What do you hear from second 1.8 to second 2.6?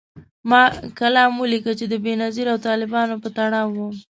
د بېنظیر او